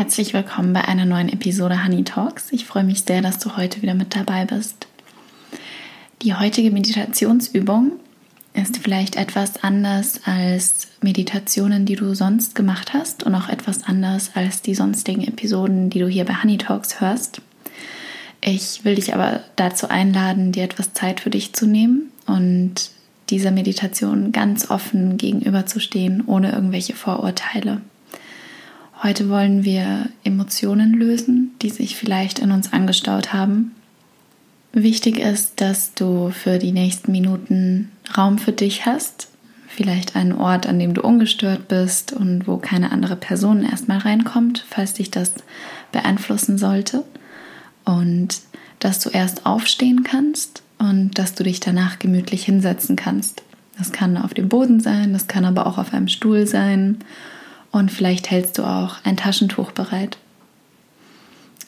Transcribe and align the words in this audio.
Herzlich 0.00 0.32
willkommen 0.32 0.72
bei 0.72 0.80
einer 0.80 1.04
neuen 1.04 1.28
Episode 1.28 1.84
Honey 1.84 2.04
Talks. 2.04 2.52
Ich 2.52 2.64
freue 2.64 2.84
mich 2.84 3.02
sehr, 3.02 3.20
dass 3.20 3.38
du 3.38 3.58
heute 3.58 3.82
wieder 3.82 3.92
mit 3.92 4.16
dabei 4.16 4.46
bist. 4.46 4.86
Die 6.22 6.34
heutige 6.34 6.70
Meditationsübung 6.70 7.92
ist 8.54 8.78
vielleicht 8.78 9.16
etwas 9.16 9.62
anders 9.62 10.22
als 10.24 10.88
Meditationen, 11.02 11.84
die 11.84 11.96
du 11.96 12.14
sonst 12.14 12.54
gemacht 12.54 12.94
hast 12.94 13.24
und 13.24 13.34
auch 13.34 13.50
etwas 13.50 13.82
anders 13.82 14.30
als 14.32 14.62
die 14.62 14.74
sonstigen 14.74 15.22
Episoden, 15.22 15.90
die 15.90 15.98
du 15.98 16.08
hier 16.08 16.24
bei 16.24 16.42
Honey 16.42 16.56
Talks 16.56 17.02
hörst. 17.02 17.42
Ich 18.40 18.82
will 18.86 18.94
dich 18.94 19.12
aber 19.12 19.40
dazu 19.56 19.90
einladen, 19.90 20.52
dir 20.52 20.64
etwas 20.64 20.94
Zeit 20.94 21.20
für 21.20 21.28
dich 21.28 21.52
zu 21.52 21.66
nehmen 21.66 22.10
und 22.24 22.88
dieser 23.28 23.50
Meditation 23.50 24.32
ganz 24.32 24.70
offen 24.70 25.18
gegenüberzustehen, 25.18 26.24
ohne 26.26 26.52
irgendwelche 26.52 26.94
Vorurteile. 26.94 27.82
Heute 29.02 29.30
wollen 29.30 29.64
wir 29.64 30.10
Emotionen 30.24 30.92
lösen, 30.92 31.52
die 31.62 31.70
sich 31.70 31.96
vielleicht 31.96 32.38
in 32.38 32.50
uns 32.50 32.70
angestaut 32.74 33.32
haben. 33.32 33.74
Wichtig 34.74 35.18
ist, 35.18 35.62
dass 35.62 35.94
du 35.94 36.30
für 36.30 36.58
die 36.58 36.72
nächsten 36.72 37.10
Minuten 37.10 37.90
Raum 38.14 38.36
für 38.36 38.52
dich 38.52 38.84
hast, 38.84 39.28
vielleicht 39.68 40.16
einen 40.16 40.32
Ort, 40.32 40.66
an 40.66 40.78
dem 40.78 40.92
du 40.92 41.00
ungestört 41.00 41.66
bist 41.66 42.12
und 42.12 42.46
wo 42.46 42.58
keine 42.58 42.92
andere 42.92 43.16
Person 43.16 43.64
erstmal 43.64 43.98
reinkommt, 43.98 44.66
falls 44.68 44.92
dich 44.92 45.10
das 45.10 45.32
beeinflussen 45.92 46.58
sollte. 46.58 47.02
Und 47.86 48.42
dass 48.80 48.98
du 48.98 49.08
erst 49.08 49.46
aufstehen 49.46 50.02
kannst 50.02 50.62
und 50.78 51.18
dass 51.18 51.34
du 51.34 51.42
dich 51.42 51.60
danach 51.60 51.98
gemütlich 51.98 52.44
hinsetzen 52.44 52.96
kannst. 52.96 53.42
Das 53.78 53.92
kann 53.92 54.18
auf 54.18 54.34
dem 54.34 54.50
Boden 54.50 54.80
sein, 54.80 55.14
das 55.14 55.26
kann 55.26 55.46
aber 55.46 55.66
auch 55.66 55.78
auf 55.78 55.94
einem 55.94 56.08
Stuhl 56.08 56.46
sein 56.46 56.98
und 57.72 57.90
vielleicht 57.90 58.30
hältst 58.30 58.58
du 58.58 58.64
auch 58.64 58.96
ein 59.04 59.16
Taschentuch 59.16 59.72
bereit. 59.72 60.18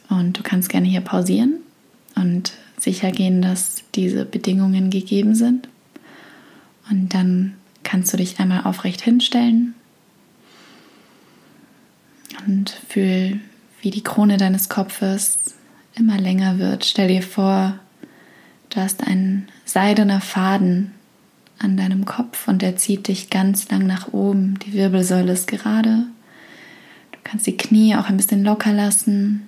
Und 0.08 0.38
du 0.38 0.42
kannst 0.42 0.68
gerne 0.68 0.88
hier 0.88 1.00
pausieren 1.00 1.54
und 2.16 2.52
sicher 2.78 3.12
gehen, 3.12 3.40
dass 3.40 3.84
diese 3.94 4.24
Bedingungen 4.24 4.90
gegeben 4.90 5.34
sind. 5.34 5.68
Und 6.90 7.14
dann 7.14 7.54
kannst 7.82 8.12
du 8.12 8.16
dich 8.16 8.38
einmal 8.38 8.64
aufrecht 8.64 9.00
hinstellen 9.00 9.74
und 12.46 12.70
fühl, 12.88 13.40
wie 13.80 13.90
die 13.90 14.02
Krone 14.02 14.36
deines 14.36 14.68
Kopfes 14.68 15.54
immer 15.94 16.18
länger 16.18 16.58
wird. 16.58 16.84
Stell 16.84 17.08
dir 17.08 17.22
vor, 17.22 17.78
du 18.70 18.80
hast 18.80 19.06
einen 19.06 19.48
seidener 19.64 20.20
Faden 20.20 20.92
an 21.62 21.76
deinem 21.76 22.04
Kopf 22.04 22.48
und 22.48 22.62
er 22.62 22.76
zieht 22.76 23.08
dich 23.08 23.30
ganz 23.30 23.70
lang 23.70 23.86
nach 23.86 24.12
oben. 24.12 24.58
Die 24.66 24.72
Wirbelsäule 24.72 25.32
ist 25.32 25.46
gerade. 25.46 26.06
Du 27.12 27.18
kannst 27.24 27.46
die 27.46 27.56
Knie 27.56 27.96
auch 27.96 28.08
ein 28.08 28.16
bisschen 28.16 28.44
locker 28.44 28.72
lassen. 28.72 29.46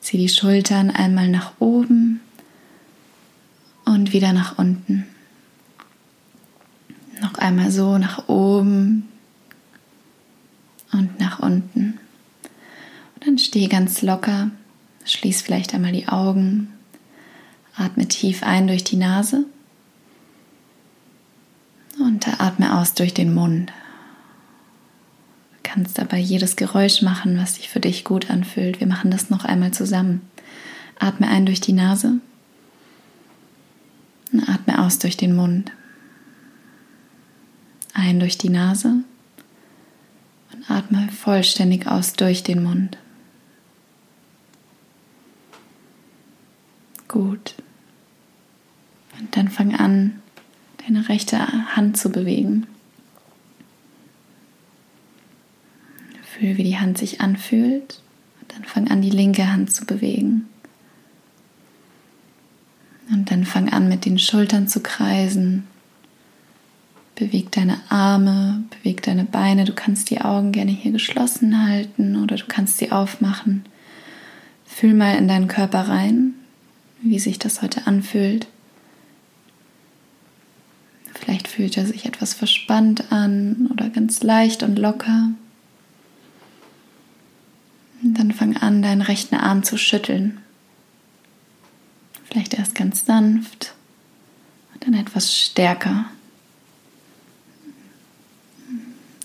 Zieh 0.00 0.18
die 0.18 0.28
Schultern 0.28 0.90
einmal 0.90 1.28
nach 1.28 1.52
oben 1.60 2.20
und 3.84 4.12
wieder 4.12 4.32
nach 4.32 4.58
unten. 4.58 5.06
Noch 7.20 7.34
einmal 7.34 7.70
so 7.70 7.98
nach 7.98 8.28
oben 8.28 9.08
und 10.92 11.20
nach 11.20 11.38
unten. 11.38 11.98
Und 13.14 13.26
dann 13.26 13.38
steh 13.38 13.68
ganz 13.68 14.02
locker, 14.02 14.50
schließ 15.04 15.42
vielleicht 15.42 15.72
einmal 15.72 15.92
die 15.92 16.08
Augen, 16.08 16.72
atme 17.76 18.08
tief 18.08 18.42
ein 18.42 18.66
durch 18.66 18.82
die 18.82 18.96
Nase 18.96 19.46
atme 22.42 22.76
aus 22.76 22.94
durch 22.94 23.14
den 23.14 23.32
Mund. 23.32 23.72
Du 25.52 25.58
kannst 25.62 25.96
dabei 25.96 26.18
jedes 26.18 26.56
Geräusch 26.56 27.00
machen, 27.00 27.38
was 27.38 27.54
sich 27.54 27.68
für 27.68 27.78
dich 27.78 28.02
gut 28.04 28.30
anfühlt. 28.30 28.80
Wir 28.80 28.88
machen 28.88 29.12
das 29.12 29.30
noch 29.30 29.44
einmal 29.44 29.70
zusammen. 29.70 30.22
Atme 30.98 31.28
ein 31.28 31.46
durch 31.46 31.60
die 31.60 31.72
Nase 31.72 32.18
und 34.32 34.48
atme 34.48 34.82
aus 34.82 34.98
durch 34.98 35.16
den 35.16 35.36
Mund. 35.36 35.70
Ein 37.94 38.18
durch 38.18 38.38
die 38.38 38.48
Nase 38.48 39.04
und 40.52 40.68
atme 40.68 41.08
vollständig 41.12 41.86
aus 41.86 42.14
durch 42.14 42.42
den 42.42 42.62
Mund. 42.62 42.98
Gut. 47.06 47.54
Und 49.20 49.36
dann 49.36 49.48
fang 49.48 49.76
an, 49.76 50.21
deine 50.86 51.08
rechte 51.08 51.38
Hand 51.76 51.96
zu 51.96 52.10
bewegen. 52.10 52.66
Fühl, 56.22 56.56
wie 56.56 56.64
die 56.64 56.78
Hand 56.78 56.98
sich 56.98 57.20
anfühlt. 57.20 58.00
Und 58.40 58.52
dann 58.54 58.64
fang 58.64 58.90
an, 58.90 59.02
die 59.02 59.10
linke 59.10 59.52
Hand 59.52 59.72
zu 59.72 59.84
bewegen. 59.84 60.48
Und 63.10 63.30
dann 63.30 63.44
fang 63.44 63.72
an, 63.72 63.88
mit 63.88 64.04
den 64.04 64.18
Schultern 64.18 64.68
zu 64.68 64.80
kreisen. 64.80 65.66
Beweg 67.14 67.52
deine 67.52 67.78
Arme, 67.90 68.64
beweg 68.70 69.02
deine 69.02 69.24
Beine. 69.24 69.64
Du 69.64 69.74
kannst 69.74 70.10
die 70.10 70.22
Augen 70.22 70.52
gerne 70.52 70.72
hier 70.72 70.92
geschlossen 70.92 71.62
halten 71.66 72.16
oder 72.22 72.36
du 72.36 72.44
kannst 72.48 72.78
sie 72.78 72.90
aufmachen. 72.90 73.64
Fühl 74.64 74.94
mal 74.94 75.16
in 75.16 75.28
deinen 75.28 75.48
Körper 75.48 75.88
rein, 75.88 76.32
wie 77.02 77.18
sich 77.18 77.38
das 77.38 77.60
heute 77.60 77.86
anfühlt. 77.86 78.46
Vielleicht 81.22 81.46
fühlt 81.46 81.76
er 81.76 81.86
sich 81.86 82.04
etwas 82.04 82.34
verspannt 82.34 83.12
an 83.12 83.68
oder 83.70 83.88
ganz 83.90 84.24
leicht 84.24 84.64
und 84.64 84.76
locker. 84.76 85.30
Und 88.02 88.18
dann 88.18 88.32
fang 88.32 88.56
an, 88.56 88.82
deinen 88.82 89.02
rechten 89.02 89.36
Arm 89.36 89.62
zu 89.62 89.78
schütteln. 89.78 90.40
Vielleicht 92.24 92.54
erst 92.54 92.74
ganz 92.74 93.06
sanft 93.06 93.74
und 94.74 94.84
dann 94.84 94.94
etwas 94.94 95.38
stärker. 95.38 96.06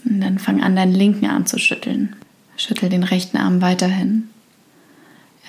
Und 0.06 0.22
dann 0.22 0.38
fang 0.38 0.62
an, 0.62 0.76
deinen 0.76 0.94
linken 0.94 1.26
Arm 1.26 1.48
zu 1.48 1.58
schütteln. 1.58 2.16
Schüttel 2.58 2.90
den 2.90 3.04
rechten 3.04 3.38
Arm 3.38 3.62
weiterhin. 3.62 4.30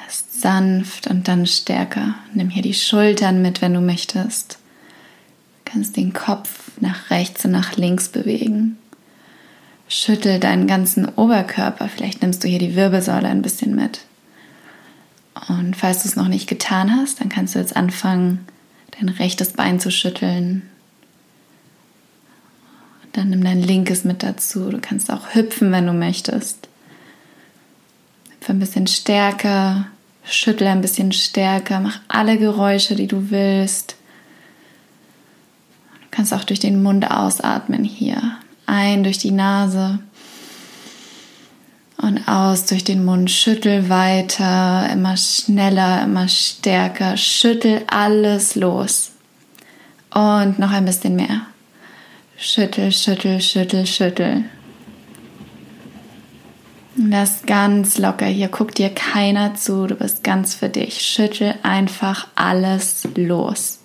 Erst 0.02 0.40
sanft 0.40 1.08
und 1.08 1.28
dann 1.28 1.46
stärker. 1.46 2.14
Nimm 2.32 2.48
hier 2.48 2.62
die 2.62 2.72
Schultern 2.72 3.42
mit, 3.42 3.60
wenn 3.60 3.74
du 3.74 3.82
möchtest 3.82 4.58
kannst 5.68 5.96
den 5.96 6.12
Kopf 6.12 6.70
nach 6.80 7.10
rechts 7.10 7.44
und 7.44 7.50
nach 7.50 7.76
links 7.76 8.08
bewegen. 8.08 8.78
Schüttel 9.88 10.38
deinen 10.40 10.66
ganzen 10.66 11.06
Oberkörper. 11.06 11.88
Vielleicht 11.88 12.22
nimmst 12.22 12.42
du 12.42 12.48
hier 12.48 12.58
die 12.58 12.74
Wirbelsäule 12.74 13.28
ein 13.28 13.42
bisschen 13.42 13.74
mit. 13.74 14.00
Und 15.48 15.76
falls 15.76 16.02
du 16.02 16.08
es 16.08 16.16
noch 16.16 16.28
nicht 16.28 16.48
getan 16.48 16.94
hast, 16.94 17.20
dann 17.20 17.28
kannst 17.28 17.54
du 17.54 17.58
jetzt 17.58 17.76
anfangen, 17.76 18.46
dein 18.98 19.08
rechtes 19.08 19.52
Bein 19.52 19.78
zu 19.78 19.90
schütteln. 19.90 20.62
Dann 23.12 23.30
nimm 23.30 23.44
dein 23.44 23.62
linkes 23.62 24.04
mit 24.04 24.22
dazu. 24.22 24.70
Du 24.70 24.78
kannst 24.80 25.10
auch 25.10 25.34
hüpfen, 25.34 25.72
wenn 25.72 25.86
du 25.86 25.92
möchtest. 25.92 26.68
Hüpfe 28.30 28.52
ein 28.52 28.58
bisschen 28.58 28.86
stärker, 28.86 29.86
schüttel 30.24 30.66
ein 30.66 30.80
bisschen 30.80 31.12
stärker, 31.12 31.80
mach 31.80 32.00
alle 32.08 32.38
Geräusche, 32.38 32.94
die 32.94 33.06
du 33.06 33.30
willst 33.30 33.97
kannst 36.18 36.34
auch 36.34 36.42
durch 36.42 36.58
den 36.58 36.82
Mund 36.82 37.08
ausatmen 37.08 37.84
hier. 37.84 38.20
Ein 38.66 39.04
durch 39.04 39.18
die 39.18 39.30
Nase 39.30 40.00
und 41.96 42.26
aus 42.26 42.64
durch 42.64 42.82
den 42.82 43.04
Mund. 43.04 43.30
Schüttel 43.30 43.88
weiter, 43.88 44.90
immer 44.92 45.16
schneller, 45.16 46.02
immer 46.02 46.26
stärker. 46.26 47.16
Schüttel 47.16 47.84
alles 47.86 48.56
los. 48.56 49.12
Und 50.12 50.58
noch 50.58 50.72
ein 50.72 50.86
bisschen 50.86 51.14
mehr. 51.14 51.42
Schüttel, 52.36 52.90
schüttel, 52.90 53.40
schüttel, 53.40 53.86
schüttel. 53.86 54.42
Lass 56.96 57.42
ganz 57.46 57.96
locker 57.96 58.26
hier. 58.26 58.48
Guck 58.48 58.74
dir 58.74 58.90
keiner 58.90 59.54
zu. 59.54 59.86
Du 59.86 59.94
bist 59.94 60.24
ganz 60.24 60.56
für 60.56 60.68
dich. 60.68 61.00
Schüttel 61.00 61.54
einfach 61.62 62.26
alles 62.34 63.06
los. 63.14 63.77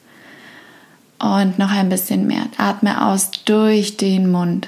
Und 1.24 1.58
noch 1.58 1.72
ein 1.72 1.88
bisschen 1.88 2.28
mehr. 2.28 2.48
Atme 2.58 3.08
aus 3.08 3.32
durch 3.46 3.96
den 3.96 4.30
Mund. 4.30 4.68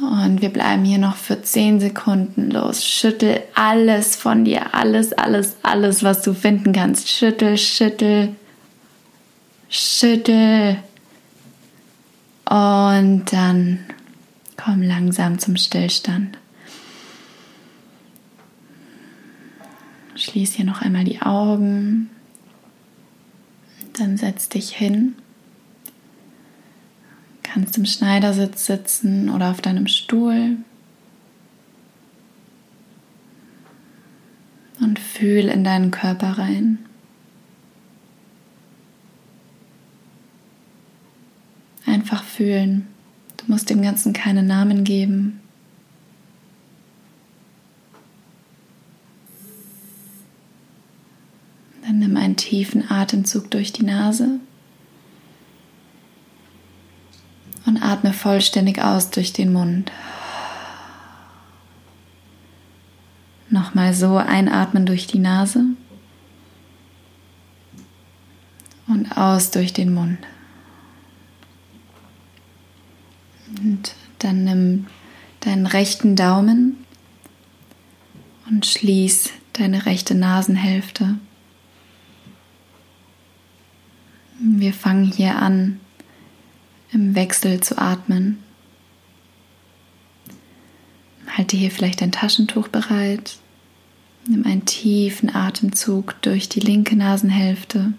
Und 0.00 0.42
wir 0.42 0.48
bleiben 0.48 0.84
hier 0.84 0.98
noch 0.98 1.14
für 1.14 1.40
10 1.40 1.78
Sekunden 1.78 2.50
los. 2.50 2.84
Schüttel 2.84 3.42
alles 3.54 4.16
von 4.16 4.44
dir, 4.44 4.74
alles, 4.74 5.12
alles, 5.12 5.54
alles, 5.62 6.02
was 6.02 6.22
du 6.22 6.34
finden 6.34 6.72
kannst. 6.72 7.08
Schüttel, 7.08 7.56
schüttel, 7.56 8.34
schüttel. 9.68 10.78
Und 12.44 13.26
dann 13.30 13.78
komm 14.56 14.82
langsam 14.82 15.38
zum 15.38 15.56
Stillstand. 15.56 16.38
Schließ 20.16 20.54
hier 20.54 20.64
noch 20.64 20.82
einmal 20.82 21.04
die 21.04 21.22
Augen. 21.22 22.10
Dann 23.94 24.16
setz 24.16 24.48
dich 24.48 24.70
hin. 24.74 25.14
Kannst 27.42 27.78
im 27.78 27.86
Schneidersitz 27.86 28.66
sitzen 28.66 29.30
oder 29.30 29.50
auf 29.50 29.60
deinem 29.60 29.86
Stuhl. 29.86 30.56
Und 34.80 34.98
fühl 34.98 35.48
in 35.48 35.62
deinen 35.62 35.92
Körper 35.92 36.38
rein. 36.38 36.80
Einfach 41.86 42.24
fühlen. 42.24 42.88
Du 43.36 43.44
musst 43.52 43.70
dem 43.70 43.82
Ganzen 43.82 44.12
keine 44.12 44.42
Namen 44.42 44.82
geben. 44.82 45.40
Einen 52.34 52.36
tiefen 52.36 52.90
Atemzug 52.90 53.50
durch 53.50 53.72
die 53.72 53.84
Nase 53.84 54.40
und 57.64 57.80
atme 57.80 58.12
vollständig 58.12 58.82
aus 58.82 59.10
durch 59.10 59.32
den 59.32 59.52
Mund. 59.52 59.92
Nochmal 63.50 63.94
so 63.94 64.16
einatmen 64.16 64.84
durch 64.84 65.06
die 65.06 65.20
Nase 65.20 65.64
und 68.88 69.16
aus 69.16 69.52
durch 69.52 69.72
den 69.72 69.94
Mund. 69.94 70.18
Und 73.60 73.94
dann 74.18 74.42
nimm 74.42 74.86
deinen 75.40 75.66
rechten 75.66 76.16
Daumen 76.16 76.84
und 78.50 78.66
schließ 78.66 79.30
deine 79.52 79.86
rechte 79.86 80.16
Nasenhälfte. 80.16 81.18
Wir 84.64 84.72
fangen 84.72 85.04
hier 85.04 85.36
an, 85.36 85.78
im 86.90 87.14
Wechsel 87.14 87.60
zu 87.60 87.78
atmen. 87.78 88.42
Halte 91.28 91.56
hier 91.56 91.70
vielleicht 91.70 92.02
ein 92.02 92.12
Taschentuch 92.12 92.68
bereit 92.68 93.38
Nimm 94.26 94.46
einen 94.46 94.64
tiefen 94.64 95.34
Atemzug 95.34 96.20
durch 96.22 96.48
die 96.48 96.60
linke 96.60 96.96
Nasenhälfte. 96.96 97.92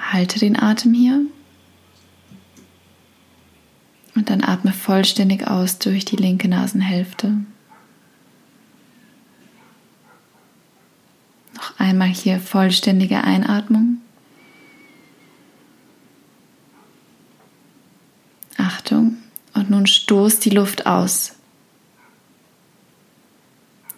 Halte 0.00 0.40
den 0.40 0.58
Atem 0.58 0.92
hier 0.92 1.20
und 4.16 4.28
dann 4.28 4.42
atme 4.42 4.72
vollständig 4.72 5.46
aus 5.46 5.78
durch 5.78 6.04
die 6.04 6.16
linke 6.16 6.48
Nasenhälfte. 6.48 7.44
Noch 11.54 11.78
einmal 11.90 12.08
hier 12.08 12.38
vollständige 12.38 13.24
Einatmung. 13.24 13.98
Achtung, 18.56 19.16
und 19.54 19.70
nun 19.70 19.86
stoß 19.86 20.38
die 20.38 20.50
Luft 20.50 20.86
aus. 20.86 21.32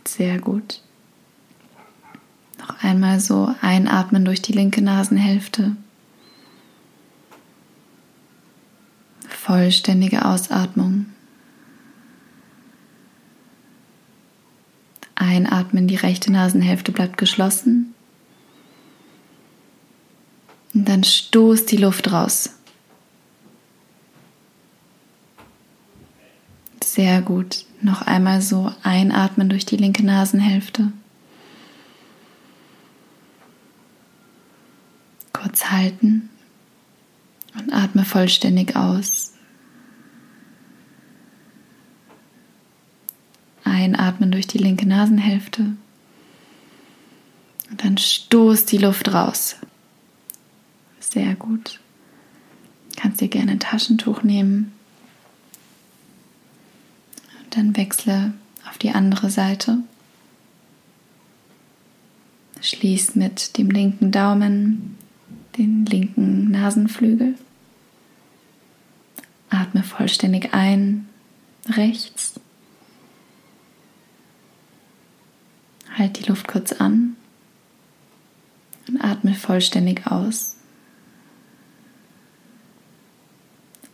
Sehr 0.07 0.41
gut. 0.41 0.81
Noch 2.59 2.83
einmal 2.83 3.21
so 3.21 3.55
einatmen 3.61 4.25
durch 4.25 4.41
die 4.41 4.53
linke 4.53 4.81
Nasenhälfte. 4.81 5.77
Vollständige 9.29 10.25
Ausatmung. 10.25 11.12
Einatmen, 15.33 15.89
die 15.89 15.97
rechte 15.97 16.31
Nasenhälfte 16.31 16.93
bleibt 16.93 17.17
geschlossen. 17.17 17.95
Und 20.75 20.89
dann 20.89 21.05
stoß 21.05 21.65
die 21.67 21.79
Luft 21.79 22.13
raus. 22.13 22.51
Sehr 26.85 27.23
gut. 27.23 27.65
Noch 27.81 28.03
einmal 28.03 28.43
so 28.43 28.73
einatmen 28.83 29.49
durch 29.49 29.65
die 29.65 29.77
linke 29.77 30.05
Nasenhälfte. 30.05 30.93
Kurz 35.33 35.71
halten 35.71 36.29
und 37.55 37.73
atme 37.73 38.05
vollständig 38.05 38.77
aus. 38.77 39.33
Einatmen 43.83 44.31
durch 44.31 44.47
die 44.47 44.59
linke 44.59 44.87
Nasenhälfte. 44.87 45.63
Und 47.71 47.85
dann 47.85 47.99
stoß 47.99 48.67
die 48.67 48.79
Luft 48.79 49.13
raus. 49.13 49.57
Sehr 51.01 51.35
gut. 51.35 51.81
Kannst 52.97 53.21
dir 53.21 53.29
gerne 53.29 53.53
ein 53.53 53.61
Taschentuch 53.61 54.23
nehmen 54.23 54.73
dann 57.57 57.77
wechsle 57.77 58.33
auf 58.69 58.79
die 58.79 58.91
andere 58.91 59.31
Seite. 59.31 59.79
Schließ 62.61 63.17
mit 63.17 63.59
dem 63.59 63.71
linken 63.71 64.11
Daumen 64.11 64.97
den 65.59 65.85
linken 65.85 66.51
Nasenflügel. 66.51 67.35
Atme 69.51 69.83
vollständig 69.83 70.55
ein, 70.55 71.09
rechts. 71.69 72.35
Halt 75.97 76.19
die 76.19 76.25
Luft 76.25 76.49
kurz 76.49 76.73
an 76.73 77.17
und 78.89 79.03
atme 79.03 79.35
vollständig 79.35 80.07
aus. 80.07 80.57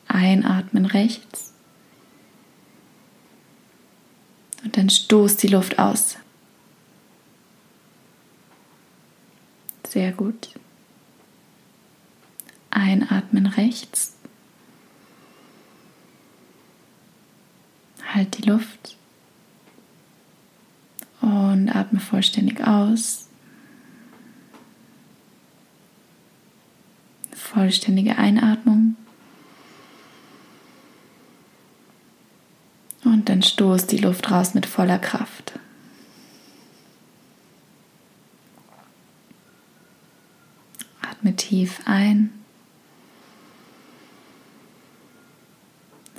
Einatmen 0.06 0.86
rechts. 0.86 1.52
Und 4.64 4.76
dann 4.76 4.90
stoß 4.90 5.36
die 5.36 5.48
Luft 5.48 5.78
aus. 5.78 6.16
Sehr 9.88 10.12
gut. 10.12 10.50
Einatmen 12.70 13.46
rechts. 13.46 14.14
Halt 18.14 18.36
die 18.38 18.48
Luft. 18.48 18.97
Und 21.20 21.68
atme 21.68 22.00
vollständig 22.00 22.66
aus. 22.66 23.28
Vollständige 27.32 28.18
Einatmung. 28.18 28.96
Und 33.04 33.28
dann 33.28 33.42
stoß 33.42 33.86
die 33.86 33.98
Luft 33.98 34.30
raus 34.30 34.54
mit 34.54 34.66
voller 34.66 34.98
Kraft. 34.98 35.58
Atme 41.00 41.34
tief 41.34 41.80
ein. 41.86 42.32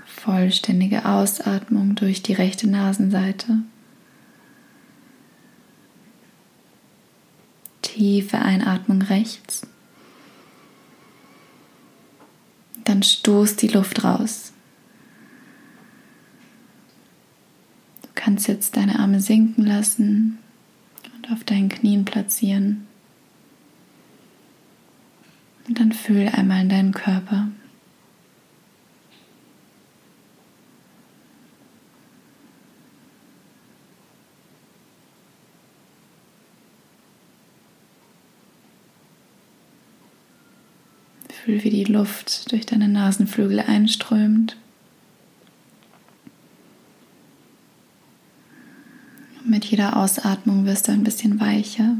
Vollständige 0.05 1.05
Ausatmung 1.05 1.95
durch 1.95 2.21
die 2.21 2.33
rechte 2.33 2.69
Nasenseite. 2.69 3.59
Tiefe 7.99 8.39
Einatmung 8.39 9.01
rechts. 9.01 9.67
Dann 12.85 13.03
stoß 13.03 13.57
die 13.57 13.67
Luft 13.67 14.05
raus. 14.05 14.53
kannst 18.15 18.47
jetzt 18.47 18.77
deine 18.77 18.99
Arme 18.99 19.19
sinken 19.19 19.65
lassen 19.65 20.37
und 21.13 21.29
auf 21.29 21.43
deinen 21.43 21.67
Knien 21.67 22.05
platzieren. 22.05 22.87
Und 25.67 25.79
dann 25.79 25.91
fühl 25.91 26.29
einmal 26.29 26.61
in 26.61 26.69
deinen 26.69 26.93
Körper. 26.93 27.49
Fühl, 41.43 41.63
wie 41.63 41.69
die 41.69 41.85
Luft 41.85 42.51
durch 42.51 42.65
deine 42.65 42.89
Nasenflügel 42.89 43.61
einströmt. 43.61 44.57
Mit 49.45 49.63
jeder 49.65 49.95
Ausatmung 49.95 50.65
wirst 50.65 50.87
du 50.87 50.91
ein 50.91 51.03
bisschen 51.03 51.39
weicher. 51.39 51.95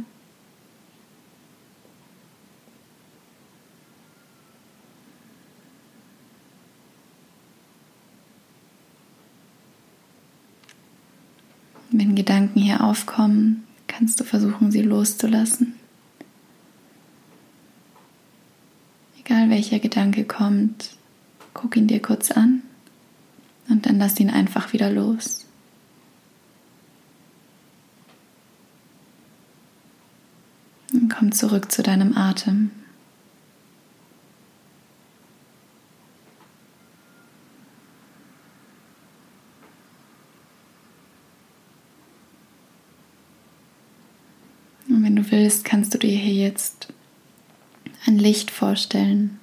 Wenn 11.91 12.15
Gedanken 12.15 12.60
hier 12.60 12.84
aufkommen, 12.84 13.63
kannst 13.88 14.19
du 14.19 14.25
versuchen, 14.25 14.69
sie 14.72 14.81
loszulassen. 14.81 15.78
Egal 19.29 19.51
welcher 19.51 19.77
Gedanke 19.77 20.24
kommt, 20.24 20.98
guck 21.53 21.77
ihn 21.77 21.86
dir 21.86 22.01
kurz 22.01 22.31
an 22.31 22.63
Und 23.69 23.86
dann 23.86 24.00
lass 24.00 24.19
ihn 24.19 24.31
einfach 24.31 24.74
wieder 24.74 24.89
los. 24.89 25.45
Und 30.91 31.13
komm 31.13 31.31
zurück 31.31 31.71
zu 31.71 31.83
deinem 31.83 32.17
Atem. 32.17 32.71
Und 44.88 45.03
wenn 45.03 45.15
du 45.15 45.29
willst, 45.29 45.65
kannst 45.65 45.93
du 45.93 46.00
dir 46.00 46.17
hier 46.17 46.33
jetzt 46.33 46.91
ein 48.05 48.17
Licht 48.17 48.51
vorstellen. 48.51 49.39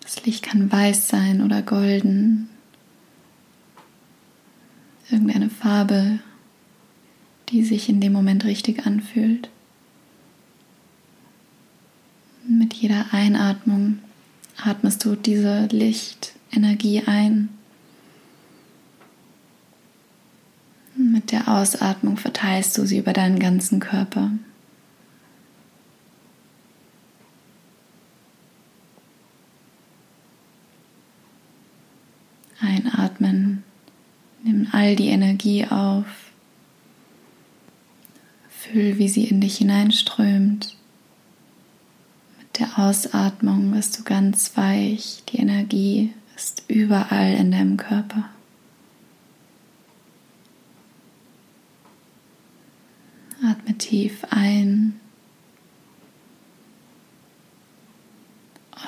Das 0.00 0.24
Licht 0.24 0.42
kann 0.42 0.70
weiß 0.70 1.08
sein 1.08 1.42
oder 1.42 1.62
golden. 1.62 2.48
Irgendeine 5.10 5.50
Farbe, 5.50 6.18
die 7.50 7.64
sich 7.64 7.88
in 7.88 8.00
dem 8.00 8.12
Moment 8.12 8.44
richtig 8.44 8.86
anfühlt. 8.86 9.48
Mit 12.48 12.74
jeder 12.74 13.06
Einatmung 13.12 13.98
atmest 14.56 15.04
du 15.04 15.14
diese 15.14 15.66
Lichtenergie 15.66 17.02
ein. 17.06 17.48
Mit 20.94 21.30
der 21.30 21.48
Ausatmung 21.48 22.16
verteilst 22.16 22.76
du 22.76 22.84
sie 22.84 22.98
über 22.98 23.12
deinen 23.12 23.38
ganzen 23.38 23.80
Körper. 23.80 24.30
Einatmen, 32.60 33.64
nimm 34.44 34.68
all 34.82 34.96
die 34.96 35.08
Energie 35.10 35.64
auf, 35.64 36.06
fühl, 38.50 38.98
wie 38.98 39.08
sie 39.08 39.26
in 39.26 39.40
dich 39.40 39.58
hineinströmt. 39.58 40.76
Mit 42.40 42.58
der 42.58 42.78
Ausatmung 42.80 43.72
wirst 43.72 44.00
du 44.00 44.02
ganz 44.02 44.56
weich, 44.56 45.22
die 45.28 45.38
Energie 45.38 46.12
ist 46.34 46.64
überall 46.66 47.34
in 47.34 47.52
deinem 47.52 47.76
Körper. 47.76 48.28
Atme 53.44 53.78
tief 53.78 54.24
ein 54.30 55.00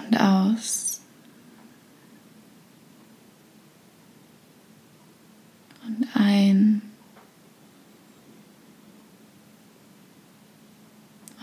und 0.00 0.20
aus. 0.20 1.00
Und 5.86 6.08
ein 6.14 6.80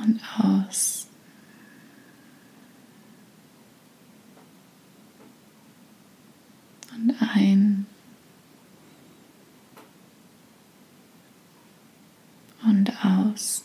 und 0.04 0.20
aus. 0.40 1.08
Und 7.02 7.16
ein 7.20 7.88
und 12.64 12.92
aus. 13.04 13.64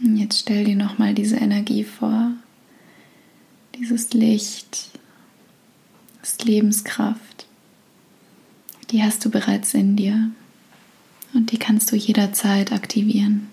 Jetzt 0.00 0.40
stell 0.40 0.64
dir 0.64 0.76
noch 0.76 0.98
mal 0.98 1.12
diese 1.14 1.36
Energie 1.36 1.82
vor, 1.82 2.32
dieses 3.74 4.12
Licht, 4.12 4.90
das 6.20 6.38
Lebenskraft. 6.38 7.46
Die 8.90 9.02
hast 9.02 9.24
du 9.24 9.30
bereits 9.30 9.74
in 9.74 9.96
dir 9.96 10.30
und 11.34 11.52
die 11.52 11.58
kannst 11.58 11.92
du 11.92 11.96
jederzeit 11.96 12.72
aktivieren. 12.72 13.48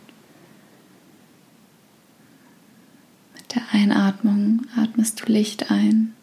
der 3.55 3.63
Einatmung 3.71 4.62
atmest 4.75 5.21
du 5.21 5.31
Licht 5.31 5.71
ein. 5.71 6.13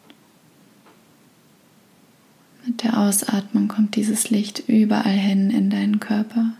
Mit 2.65 2.83
der 2.83 2.97
Ausatmung 2.97 3.67
kommt 3.67 3.95
dieses 3.95 4.29
Licht 4.29 4.63
überall 4.67 5.17
hin 5.17 5.49
in 5.49 5.69
deinen 5.69 5.99
Körper. 5.99 6.53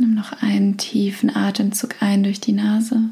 Nimm 0.00 0.14
noch 0.14 0.32
einen 0.42 0.76
tiefen 0.76 1.34
Atemzug 1.34 1.96
ein 2.00 2.22
durch 2.22 2.40
die 2.40 2.52
Nase. 2.52 3.10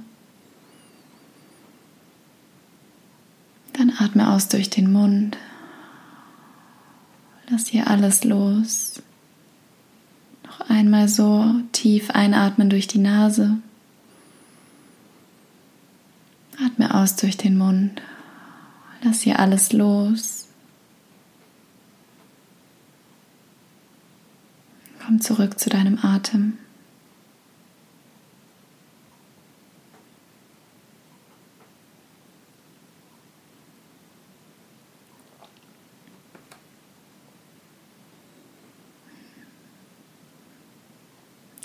Dann 3.73 3.93
atme 3.99 4.33
aus 4.33 4.47
durch 4.47 4.71
den 4.71 4.93
Mund. 4.93 5.37
Lass 7.49 7.67
hier 7.67 7.89
alles 7.89 8.23
los. 8.23 9.03
Noch 10.45 10.61
einmal 10.71 11.09
so 11.09 11.57
tief 11.73 12.11
einatmen 12.11 12.71
durch 12.71 12.87
die 12.87 12.99
Nase. 12.99 13.59
Atme 16.65 16.95
aus 16.95 17.17
durch 17.17 17.37
den 17.37 17.59
Mund. 17.59 18.01
Lass 19.03 19.23
hier 19.23 19.41
alles 19.41 19.73
los. 19.73 20.47
Komm 25.05 25.21
zurück 25.21 25.59
zu 25.59 25.69
deinem 25.69 25.99
Atem. 26.01 26.59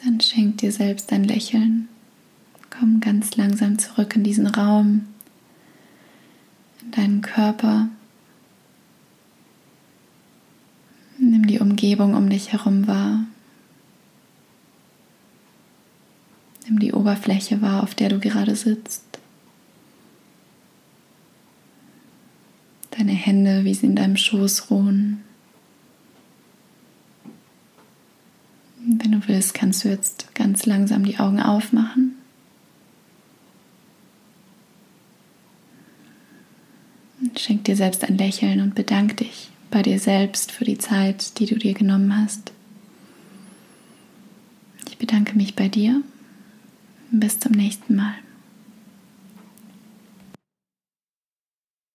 Dann 0.03 0.20
schenk 0.20 0.58
dir 0.58 0.72
selbst 0.72 1.12
ein 1.13 1.24
Lächeln. 1.24 1.88
Komm 2.70 3.00
ganz 3.01 3.36
langsam 3.36 3.77
zurück 3.77 4.15
in 4.15 4.24
diesen 4.24 4.48
Raum, 4.48 5.08
in 6.81 6.91
deinen 6.91 7.22
Körper. 7.22 7.89
Nimm 11.20 11.46
die 11.46 11.60
Umgebung 11.60 12.15
um 12.15 12.29
dich 12.29 12.51
herum 12.51 12.88
wahr. 12.88 13.25
Nimm 16.65 16.79
die 16.79 16.93
Oberfläche 16.93 17.62
wahr, 17.62 17.84
auf 17.84 17.93
der 17.93 18.10
du 18.10 18.20
gerade 18.20 18.55
sitzt. 18.55 19.20
Deine 22.91 23.12
Hände, 23.12 23.65
wie 23.65 23.74
sie 23.74 23.86
in 23.86 23.96
deinem 23.96 24.17
Schoß 24.17 24.72
ruhen. 24.72 25.24
Wenn 28.84 29.11
willst, 29.28 29.54
kannst 29.54 29.84
du 29.84 29.90
jetzt 29.90 30.34
ganz 30.36 30.66
langsam 30.66 31.04
die 31.04 31.18
Augen 31.20 31.42
aufmachen. 31.42 32.16
Schenk 37.38 37.63
dir 37.66 37.75
selbst 37.75 38.04
ein 38.04 38.18
Lächeln 38.18 38.62
und 38.62 38.75
bedank 38.75 39.18
dich 39.18 39.50
bei 39.70 39.82
dir 39.82 40.00
selbst 40.00 40.51
für 40.51 40.66
die 40.66 40.78
Zeit, 40.78 41.40
die 41.40 41.46
du 41.46 41.56
dir 41.56 41.74
genommen 41.74 42.16
hast. 42.16 42.51
Ich 44.90 44.98
bedanke 44.98 45.36
mich 45.36 45.56
bei 45.56 45.70
dir. 45.70 46.01
Bis 47.12 47.40
zum 47.40 47.54
nächsten 47.54 47.96
Mal. 47.96 48.13